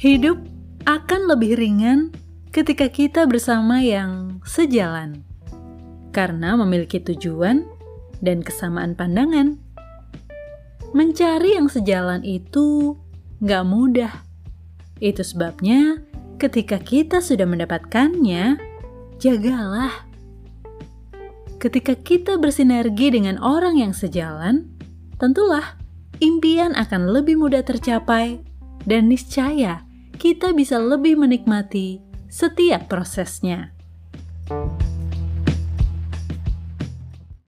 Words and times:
Hidup 0.00 0.40
akan 0.88 1.28
lebih 1.28 1.60
ringan 1.60 2.08
ketika 2.56 2.88
kita 2.88 3.28
bersama 3.28 3.84
yang 3.84 4.40
sejalan, 4.48 5.20
karena 6.08 6.56
memiliki 6.56 7.04
tujuan 7.04 7.68
dan 8.24 8.40
kesamaan 8.40 8.96
pandangan. 8.96 9.60
Mencari 10.96 11.52
yang 11.52 11.68
sejalan 11.68 12.24
itu 12.24 12.96
nggak 13.44 13.64
mudah. 13.68 14.24
Itu 15.04 15.20
sebabnya, 15.20 16.00
ketika 16.40 16.80
kita 16.80 17.20
sudah 17.20 17.44
mendapatkannya, 17.44 18.56
jagalah. 19.20 20.08
Ketika 21.60 21.92
kita 21.92 22.40
bersinergi 22.40 23.20
dengan 23.20 23.36
orang 23.36 23.76
yang 23.76 23.92
sejalan, 23.92 24.64
tentulah 25.20 25.76
impian 26.24 26.72
akan 26.72 27.12
lebih 27.12 27.36
mudah 27.36 27.60
tercapai 27.60 28.40
dan 28.88 29.12
niscaya 29.12 29.89
kita 30.20 30.52
bisa 30.52 30.76
lebih 30.76 31.16
menikmati 31.16 32.04
setiap 32.28 32.92
prosesnya. 32.92 33.72